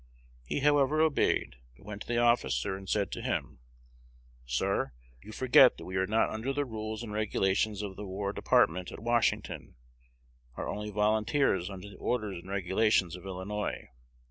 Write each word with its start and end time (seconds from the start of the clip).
He, 0.47 0.61
however, 0.61 0.99
obeyed, 0.99 1.57
but 1.77 1.85
went 1.85 2.01
to 2.01 2.07
the 2.07 2.17
officer 2.17 2.75
and 2.75 2.89
said 2.89 3.11
to 3.11 3.21
him, 3.21 3.59
'Sir, 4.47 4.93
you 5.21 5.31
forget 5.31 5.77
that 5.77 5.85
we 5.85 5.95
are 5.95 6.07
not 6.07 6.31
under 6.31 6.51
the 6.53 6.65
rules 6.65 7.03
and 7.03 7.11
regulations 7.13 7.83
of 7.83 7.97
the 7.97 8.07
War 8.07 8.33
Department 8.33 8.91
at 8.91 8.99
Washington; 8.99 9.75
are 10.55 10.67
only 10.67 10.89
volunteers 10.89 11.69
under 11.69 11.87
the 11.87 11.97
orders 11.97 12.39
and 12.39 12.49
regulations 12.49 13.15
of 13.15 13.27
Illinois. 13.27 13.89